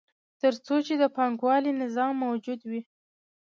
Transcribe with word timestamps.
تر 0.41 0.53
څو 0.65 0.75
چې 0.87 0.93
د 1.01 1.03
پانګوالي 1.15 1.71
نظام 1.81 2.11
موجود 2.25 2.59
وي 2.69 2.81